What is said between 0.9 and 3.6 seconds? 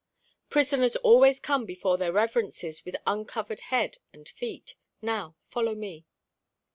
always come before their reverences with uncovered